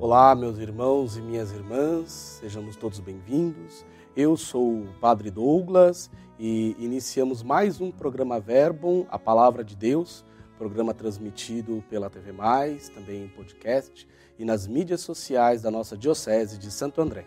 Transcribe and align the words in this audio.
Olá, 0.00 0.34
meus 0.34 0.58
irmãos 0.58 1.16
e 1.16 1.22
minhas 1.22 1.52
irmãs, 1.52 2.10
sejamos 2.40 2.74
todos 2.74 2.98
bem-vindos. 2.98 3.86
Eu 4.16 4.36
sou 4.36 4.80
o 4.80 4.94
Padre 5.00 5.30
Douglas 5.30 6.10
e 6.36 6.74
iniciamos 6.80 7.44
mais 7.44 7.80
um 7.80 7.92
programa 7.92 8.40
Verbum, 8.40 9.06
a 9.08 9.18
Palavra 9.18 9.62
de 9.62 9.76
Deus, 9.76 10.24
programa 10.58 10.92
transmitido 10.92 11.82
pela 11.88 12.10
TV 12.10 12.32
Mais, 12.32 12.88
também 12.88 13.24
em 13.24 13.28
podcast 13.28 14.06
e 14.36 14.44
nas 14.44 14.66
mídias 14.66 15.00
sociais 15.00 15.62
da 15.62 15.70
nossa 15.70 15.96
Diocese 15.96 16.58
de 16.58 16.72
Santo 16.72 17.00
André. 17.00 17.24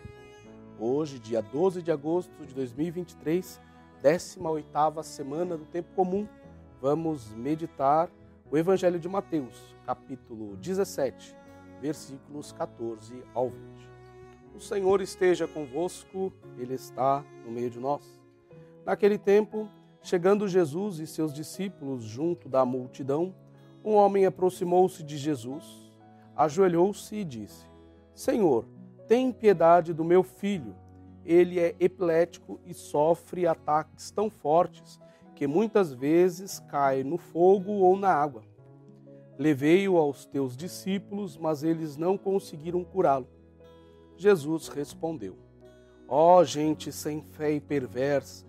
Hoje, 0.78 1.18
dia 1.18 1.40
12 1.40 1.82
de 1.82 1.90
agosto 1.90 2.44
de 2.44 2.54
2023, 2.54 3.60
18ª 4.04 5.02
semana 5.02 5.56
do 5.56 5.64
tempo 5.64 5.88
comum, 5.96 6.28
vamos 6.82 7.32
meditar 7.34 8.10
o 8.50 8.56
Evangelho 8.56 9.00
de 9.00 9.08
Mateus, 9.08 9.74
capítulo 9.86 10.54
17, 10.58 11.34
versículos 11.80 12.52
14 12.52 13.22
ao 13.34 13.50
20. 13.50 13.88
O 14.54 14.60
Senhor 14.60 15.00
esteja 15.00 15.46
convosco, 15.46 16.32
Ele 16.56 16.74
está 16.74 17.24
no 17.44 17.52
meio 17.52 17.70
de 17.70 17.78
nós. 17.78 18.20
Naquele 18.84 19.18
tempo, 19.18 19.68
chegando 20.02 20.48
Jesus 20.48 20.98
e 20.98 21.06
seus 21.06 21.32
discípulos 21.32 22.02
junto 22.02 22.48
da 22.48 22.64
multidão, 22.64 23.34
um 23.84 23.94
homem 23.94 24.26
aproximou-se 24.26 25.02
de 25.02 25.16
Jesus, 25.16 25.92
ajoelhou-se 26.34 27.14
e 27.14 27.24
disse: 27.24 27.66
Senhor, 28.14 28.66
tem 29.06 29.32
piedade 29.32 29.94
do 29.94 30.04
meu 30.04 30.22
filho. 30.22 30.74
Ele 31.24 31.60
é 31.60 31.76
epilético 31.78 32.58
e 32.64 32.74
sofre 32.74 33.46
ataques 33.46 34.10
tão 34.10 34.28
fortes 34.28 34.98
que 35.34 35.46
muitas 35.46 35.92
vezes 35.92 36.58
cai 36.68 37.04
no 37.04 37.16
fogo 37.16 37.72
ou 37.72 37.96
na 37.96 38.12
água. 38.12 38.42
Levei-o 39.38 39.96
aos 39.96 40.24
teus 40.24 40.56
discípulos, 40.56 41.36
mas 41.36 41.62
eles 41.62 41.96
não 41.96 42.18
conseguiram 42.18 42.82
curá-lo. 42.82 43.28
Jesus 44.16 44.66
respondeu: 44.66 45.36
Ó 46.08 46.38
oh, 46.38 46.44
gente 46.44 46.90
sem 46.90 47.22
fé 47.22 47.52
e 47.52 47.60
perversa, 47.60 48.44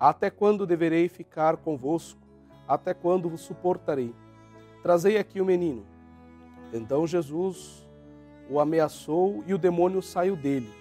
até 0.00 0.30
quando 0.30 0.66
deverei 0.66 1.10
ficar 1.10 1.58
convosco? 1.58 2.20
Até 2.66 2.94
quando 2.94 3.28
vos 3.28 3.42
suportarei? 3.42 4.14
Trazei 4.82 5.18
aqui 5.18 5.42
o 5.42 5.44
menino. 5.44 5.84
Então 6.72 7.06
Jesus 7.06 7.86
o 8.48 8.58
ameaçou 8.58 9.44
e 9.46 9.52
o 9.52 9.58
demônio 9.58 10.00
saiu 10.00 10.34
dele. 10.34 10.72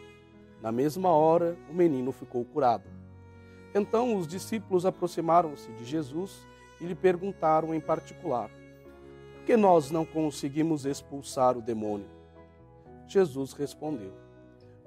Na 0.62 0.72
mesma 0.72 1.10
hora, 1.10 1.58
o 1.70 1.74
menino 1.74 2.14
ficou 2.14 2.46
curado. 2.46 2.90
Então 3.76 4.16
os 4.16 4.26
discípulos 4.26 4.86
aproximaram-se 4.86 5.70
de 5.74 5.84
Jesus 5.84 6.48
e 6.80 6.86
lhe 6.86 6.96
perguntaram 6.96 7.76
em 7.76 7.82
particular: 7.82 8.50
que 9.46 9.58
nós 9.58 9.92
não 9.92 10.06
conseguimos 10.06 10.86
expulsar 10.86 11.58
o 11.58 11.62
demônio? 11.62 12.08
Jesus 13.08 13.54
respondeu: 13.54 14.14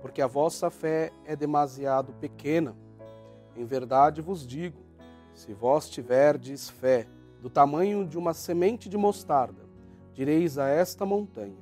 Porque 0.00 0.22
a 0.22 0.26
vossa 0.26 0.70
fé 0.70 1.12
é 1.24 1.36
demasiado 1.36 2.12
pequena. 2.14 2.76
Em 3.54 3.64
verdade 3.64 4.20
vos 4.20 4.46
digo: 4.46 4.78
se 5.34 5.52
vós 5.52 5.88
tiverdes 5.88 6.68
fé 6.68 7.06
do 7.40 7.50
tamanho 7.50 8.06
de 8.06 8.18
uma 8.18 8.34
semente 8.34 8.88
de 8.88 8.96
mostarda, 8.96 9.62
direis 10.12 10.58
a 10.58 10.68
esta 10.68 11.04
montanha: 11.04 11.56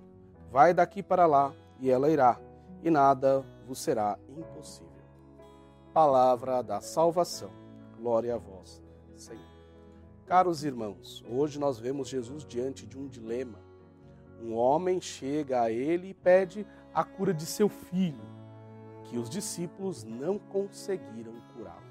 Vai 0.50 0.72
daqui 0.72 1.02
para 1.02 1.26
lá, 1.26 1.52
e 1.80 1.90
ela 1.90 2.10
irá, 2.10 2.38
e 2.82 2.90
nada 2.90 3.44
vos 3.66 3.78
será 3.78 4.18
impossível 4.28 4.94
palavra 5.94 6.60
da 6.60 6.80
salvação. 6.80 7.50
Glória 7.96 8.34
a 8.34 8.38
vós, 8.38 8.82
Senhor. 9.14 9.53
Caros 10.26 10.64
irmãos, 10.64 11.22
hoje 11.28 11.58
nós 11.58 11.78
vemos 11.78 12.08
Jesus 12.08 12.46
diante 12.46 12.86
de 12.86 12.98
um 12.98 13.06
dilema. 13.06 13.58
Um 14.42 14.54
homem 14.54 14.98
chega 14.98 15.60
a 15.60 15.70
ele 15.70 16.08
e 16.08 16.14
pede 16.14 16.66
a 16.94 17.04
cura 17.04 17.34
de 17.34 17.44
seu 17.44 17.68
filho, 17.68 18.24
que 19.04 19.18
os 19.18 19.28
discípulos 19.28 20.02
não 20.02 20.38
conseguiram 20.38 21.34
curá-lo. 21.54 21.84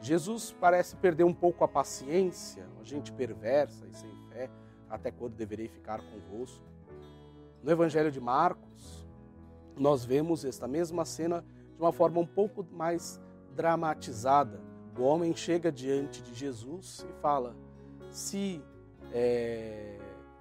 Jesus 0.00 0.56
parece 0.58 0.96
perder 0.96 1.24
um 1.24 1.34
pouco 1.34 1.62
a 1.62 1.68
paciência, 1.68 2.66
a 2.80 2.82
gente 2.82 3.12
perversa 3.12 3.86
e 3.86 3.94
sem 3.94 4.10
fé, 4.30 4.48
até 4.88 5.10
quando 5.10 5.34
deverei 5.34 5.68
ficar 5.68 6.00
convosco. 6.00 6.64
No 7.62 7.70
Evangelho 7.70 8.10
de 8.10 8.20
Marcos, 8.20 9.06
nós 9.76 10.02
vemos 10.02 10.46
esta 10.46 10.66
mesma 10.66 11.04
cena 11.04 11.44
de 11.76 11.82
uma 11.82 11.92
forma 11.92 12.20
um 12.20 12.26
pouco 12.26 12.66
mais 12.72 13.20
dramatizada. 13.54 14.71
O 14.98 15.02
homem 15.02 15.34
chega 15.34 15.72
diante 15.72 16.22
de 16.22 16.34
Jesus 16.34 17.06
e 17.08 17.12
fala: 17.20 17.56
se 18.10 18.62
é, 19.12 19.98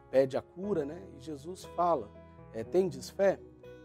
pede 0.09 0.35
a 0.37 0.41
cura, 0.41 0.85
né? 0.85 1.01
E 1.17 1.23
Jesus 1.23 1.65
fala: 1.75 2.09
é, 2.53 2.63
tendes 2.63 3.09
fé? 3.09 3.39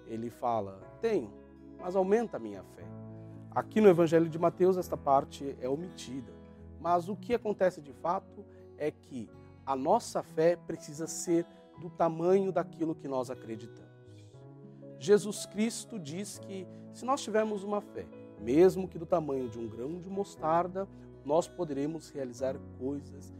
Ele 0.07 0.31
fala: 0.31 0.81
tenho, 1.01 1.33
mas 1.79 1.95
aumenta 1.95 2.37
a 2.37 2.41
minha 2.41 2.63
fé. 2.63 2.85
Aqui 3.51 3.81
no 3.81 3.89
Evangelho 3.89 4.29
de 4.29 4.39
Mateus, 4.39 4.77
esta 4.77 4.97
parte 4.97 5.57
é 5.61 5.69
omitida. 5.69 6.33
Mas 6.81 7.09
o 7.09 7.17
que 7.17 7.35
acontece 7.35 7.81
de 7.81 7.93
fato 7.93 8.45
é 8.77 8.91
que 8.91 9.31
a 9.65 9.75
nossa 9.75 10.23
fé 10.23 10.57
precisa 10.57 11.07
ser 11.07 11.47
do 11.81 11.89
tamanho 11.89 12.53
daquilo 12.53 12.95
que 12.95 13.09
nós 13.09 13.31
acreditamos. 13.31 13.87
Jesus 14.99 15.47
Cristo 15.47 15.99
diz 15.99 16.39
que 16.39 16.67
se 16.93 17.05
nós 17.05 17.23
tivermos 17.23 17.63
uma 17.63 17.81
fé, 17.81 18.07
mesmo 18.41 18.89
que 18.89 18.99
do 18.99 19.07
tamanho 19.07 19.49
de 19.49 19.59
um 19.59 19.69
grão 19.69 19.99
de 20.01 20.09
mostarda, 20.09 20.89
nós 21.25 21.49
poderemos 21.49 22.11
realizar 22.11 22.57
coisas 22.79 23.35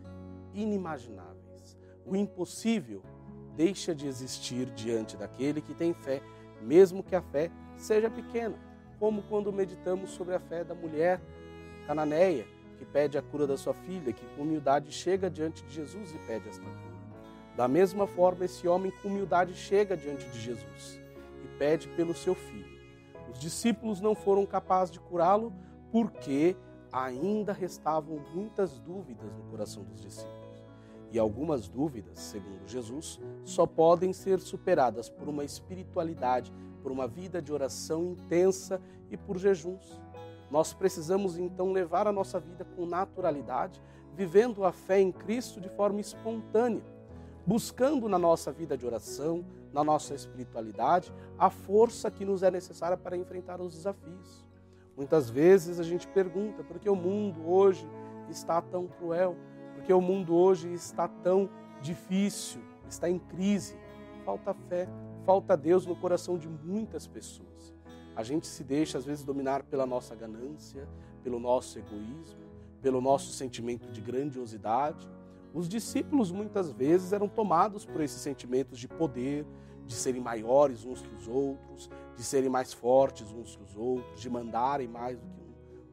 inimagináveis. 0.55 1.77
O 2.05 2.17
impossível 2.17 3.03
deixa 3.55 3.95
de 3.95 4.07
existir 4.07 4.67
diante 4.71 5.17
daquele 5.17 5.61
que 5.61 5.75
tem 5.75 5.95
fé, 5.95 6.23
mesmo 6.61 7.03
que 7.03 7.15
a 7.15 7.23
fé 7.23 7.51
seja 7.77 8.11
pequena, 8.11 8.59
como 8.99 9.23
quando 9.23 9.53
meditamos 9.53 10.11
sobre 10.11 10.35
a 10.35 10.41
fé 10.41 10.65
da 10.65 10.75
mulher 10.75 11.21
cananeia, 11.87 12.47
que 12.79 12.85
pede 12.85 13.17
a 13.17 13.23
cura 13.23 13.47
da 13.47 13.57
sua 13.57 13.75
filha, 13.75 14.13
que 14.13 14.27
com 14.35 14.43
humildade 14.43 14.91
chega 14.93 15.31
diante 15.31 15.65
de 15.65 15.75
Jesus 15.75 16.15
e 16.15 16.19
pede 16.27 16.49
esta 16.49 16.65
cura. 16.65 16.97
Da 17.57 17.67
mesma 17.67 18.07
forma, 18.07 18.45
esse 18.45 18.69
homem 18.69 18.93
com 19.03 19.09
humildade 19.09 19.55
chega 19.55 19.97
diante 19.97 20.29
de 20.29 20.41
Jesus 20.41 21.07
pede 21.59 21.89
pelo 21.89 22.15
seu 22.15 22.35
filho. 22.35 22.76
Os 23.37 23.41
discípulos 23.43 24.01
não 24.01 24.15
foram 24.15 24.47
capazes 24.47 24.91
de 24.91 24.99
curá-lo 24.99 25.53
porque 25.93 26.57
ainda 26.91 27.53
restavam 27.53 28.19
muitas 28.35 28.79
dúvidas 28.79 29.31
no 29.31 29.43
coração 29.51 29.85
dos 29.85 30.01
discípulos. 30.01 30.65
E 31.13 31.19
algumas 31.19 31.69
dúvidas, 31.69 32.19
segundo 32.19 32.67
Jesus, 32.67 33.21
só 33.45 33.67
podem 33.67 34.11
ser 34.15 34.41
superadas 34.41 35.11
por 35.11 35.29
uma 35.29 35.45
espiritualidade, 35.45 36.51
por 36.83 36.91
uma 36.91 37.07
vida 37.07 37.43
de 37.43 37.53
oração 37.53 38.05
intensa 38.13 38.81
e 39.11 39.19
por 39.19 39.37
jejuns. 39.37 40.01
Nós 40.51 40.73
precisamos 40.73 41.37
então 41.37 41.73
levar 41.73 42.07
a 42.07 42.13
nossa 42.13 42.41
vida 42.41 42.65
com 42.65 42.87
naturalidade, 42.87 43.83
vivendo 44.15 44.65
a 44.65 44.73
fé 44.73 44.99
em 44.99 45.13
Cristo 45.13 45.61
de 45.61 45.69
forma 45.69 46.01
espontânea, 46.01 46.83
buscando 47.47 48.09
na 48.09 48.19
nossa 48.19 48.51
vida 48.51 48.77
de 48.77 48.85
oração, 48.85 49.45
na 49.73 49.85
nossa 49.85 50.15
espiritualidade, 50.15 51.13
a 51.39 51.49
força 51.49 52.11
que 52.11 52.25
nos 52.25 52.43
é 52.43 52.51
necessária 52.51 52.97
para 52.97 53.17
enfrentar 53.17 53.61
os 53.61 53.75
desafios. 53.75 54.45
Muitas 54.97 55.31
vezes 55.31 55.79
a 55.79 55.83
gente 55.83 56.09
pergunta 56.09 56.65
por 56.65 56.79
que 56.79 56.89
o 56.89 56.97
mundo 56.97 57.49
hoje 57.49 57.87
está 58.29 58.61
tão 58.61 58.87
cruel, 58.87 59.37
por 59.75 59.85
que 59.85 59.93
o 59.93 60.01
mundo 60.01 60.35
hoje 60.35 60.73
está 60.73 61.07
tão 61.07 61.49
difícil, 61.81 62.61
está 62.89 63.09
em 63.09 63.19
crise. 63.19 63.77
Falta 64.25 64.55
fé, 64.69 64.89
falta 65.25 65.57
Deus 65.57 65.87
no 65.87 65.95
coração 65.95 66.37
de 66.37 66.49
muitas 66.49 67.07
pessoas. 67.07 67.75
A 68.17 68.23
gente 68.23 68.47
se 68.47 68.65
deixa 68.65 68.99
às 68.99 69.05
vezes 69.05 69.23
dominar 69.23 69.63
pela 69.63 69.87
nossa 69.87 70.17
ganância, 70.17 70.89
pelo 71.23 71.39
nosso 71.39 71.79
egoísmo, 71.79 72.41
pelo 72.81 73.01
nosso 73.01 73.33
sentimento 73.33 73.93
de 73.93 74.01
grandiosidade. 74.01 75.07
Os 75.57 75.71
discípulos 75.71 76.31
muitas 76.31 76.71
vezes 76.71 77.15
eram 77.15 77.27
tomados 77.27 77.87
por 77.87 78.03
esses 78.03 78.21
sentimentos 78.21 78.79
de 78.79 78.87
poder, 78.87 79.47
de 79.87 79.95
serem 79.95 80.21
maiores 80.21 80.85
uns 80.85 81.01
que 81.01 81.15
os 81.15 81.27
outros, 81.27 81.89
de 82.15 82.23
serem 82.23 82.51
mais 82.51 82.75
fortes 82.75 83.33
uns 83.33 83.57
que 83.57 83.63
os 83.63 83.75
outros, 83.75 84.21
de 84.21 84.29
mandarem 84.29 84.87
mais 84.87 85.19
do 85.19 85.27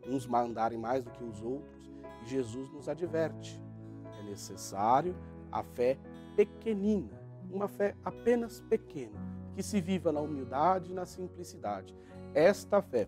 que 0.02 0.10
uns 0.10 0.28
mandarem 0.28 0.78
mais 0.78 1.02
do 1.02 1.12
que 1.12 1.24
os 1.24 1.42
outros. 1.42 1.90
E 2.24 2.26
Jesus 2.26 2.70
nos 2.74 2.90
adverte: 2.90 3.58
é 4.20 4.24
necessário 4.24 5.16
a 5.50 5.64
fé 5.64 5.98
pequenina, 6.36 7.18
uma 7.50 7.70
fé 7.70 7.96
apenas 8.04 8.60
pequena, 8.60 9.18
que 9.56 9.64
se 9.64 9.80
viva 9.80 10.12
na 10.12 10.20
humildade 10.20 10.92
e 10.92 10.94
na 10.94 11.06
simplicidade. 11.06 11.96
Esta 12.34 12.82
fé 12.82 13.08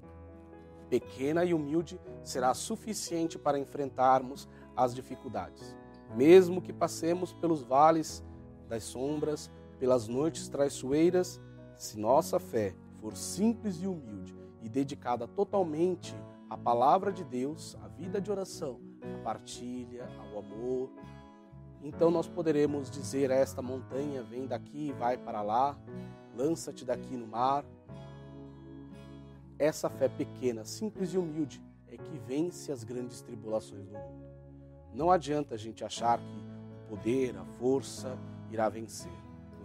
pequena 0.90 1.44
e 1.44 1.54
humilde 1.54 2.00
será 2.24 2.54
suficiente 2.54 3.38
para 3.38 3.60
enfrentarmos 3.60 4.48
as 4.74 4.96
dificuldades, 4.96 5.76
mesmo 6.16 6.62
que 6.62 6.74
passemos 6.74 7.34
pelos 7.34 7.62
vales 7.62 8.24
das 8.68 8.84
sombras, 8.84 9.52
pelas 9.80 10.08
noites 10.08 10.48
traiçoeiras, 10.48 11.42
se 11.76 12.00
nossa 12.00 12.40
fé 12.40 12.74
for 13.00 13.16
simples 13.16 13.82
e 13.82 13.88
humilde 13.88 14.36
e 14.62 14.70
dedicada 14.70 15.28
totalmente 15.28 16.16
à 16.50 16.58
palavra 16.58 17.12
de 17.12 17.24
Deus, 17.24 17.78
à 17.84 17.88
vida 17.88 18.22
de 18.22 18.32
oração, 18.32 18.80
à 19.02 19.24
partilha, 19.24 20.08
ao 20.18 20.40
amor, 20.40 20.90
então 21.86 22.10
nós 22.10 22.28
poderemos 22.28 22.90
dizer 22.90 23.32
a 23.32 23.36
esta 23.36 23.62
montanha: 23.62 24.24
vem 24.24 24.48
daqui 24.48 24.88
e 24.88 24.92
vai 24.92 25.18
para 25.18 25.44
lá, 25.44 25.78
lança-te 26.36 26.84
daqui 26.84 27.16
no 27.16 27.28
mar. 27.28 27.64
Essa 29.60 29.88
fé 29.88 30.10
pequena, 30.10 30.66
simples 30.66 31.14
e 31.14 31.18
humilde 31.18 31.64
é 31.88 31.96
que 31.96 32.18
vence 32.26 32.72
as 32.72 32.84
grandes 32.84 33.22
tribulações 33.22 33.86
do 33.86 33.94
mundo. 33.94 34.35
Não 34.96 35.12
adianta 35.12 35.56
a 35.56 35.58
gente 35.58 35.84
achar 35.84 36.20
que 36.20 36.26
o 36.86 36.90
poder, 36.96 37.36
a 37.36 37.44
força 37.60 38.18
irá 38.50 38.70
vencer. 38.70 39.12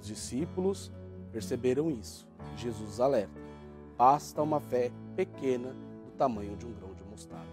Os 0.00 0.08
discípulos 0.08 0.90
perceberam 1.30 1.88
isso. 1.88 2.26
Jesus 2.56 2.98
alerta: 2.98 3.40
basta 3.96 4.42
uma 4.42 4.58
fé 4.60 4.90
pequena 5.14 5.72
do 6.04 6.10
tamanho 6.18 6.56
de 6.56 6.66
um 6.66 6.72
grão 6.72 6.92
de 6.94 7.04
mostarda. 7.04 7.46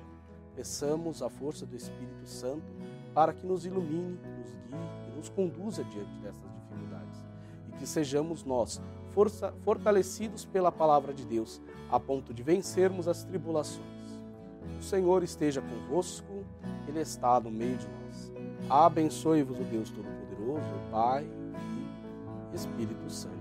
Peçamos 0.56 1.22
a 1.22 1.30
força 1.30 1.68
do 1.68 1.76
Espírito 1.76 2.28
Santo 2.28 2.66
para 3.14 3.32
que 3.32 3.46
nos 3.46 3.64
ilumine, 3.64 4.18
nos 4.40 4.52
guie 4.52 5.12
e 5.12 5.16
nos 5.16 5.30
conduza 5.30 5.84
diante 5.84 6.18
dessas 6.18 6.52
dificuldades. 6.56 7.26
E 7.68 7.72
que 7.74 7.86
sejamos 7.86 8.44
nós 8.44 8.82
força, 9.12 9.54
fortalecidos 9.64 10.46
pela 10.46 10.72
palavra 10.72 11.14
de 11.14 11.24
Deus, 11.26 11.62
a 11.92 12.00
ponto 12.00 12.34
de 12.34 12.42
vencermos 12.42 13.08
as 13.08 13.24
tribulações. 13.24 13.97
O 14.80 14.84
Senhor 14.84 15.24
esteja 15.24 15.62
convosco, 15.62 16.46
Ele 16.88 17.00
está 17.00 17.40
no 17.40 17.52
meio 17.52 17.78
de 17.78 17.88
nós. 17.88 18.32
Abençoe-vos 18.70 19.60
o 19.60 19.64
Deus 19.64 19.90
Todo-Poderoso, 19.90 20.74
Pai, 20.92 21.26
e 22.52 22.56
Espírito 22.56 23.10
Santo. 23.10 23.37